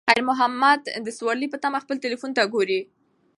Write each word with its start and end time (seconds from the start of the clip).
خیر 0.07 0.21
محمد 0.29 0.81
د 1.05 1.07
سوارلۍ 1.17 1.47
په 1.51 1.57
تمه 1.63 1.79
خپل 1.83 1.95
تلیفون 2.03 2.31
ته 2.37 2.43
ګوري. 2.53 2.81